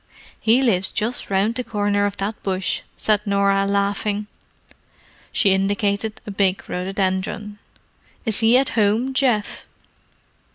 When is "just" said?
0.89-1.29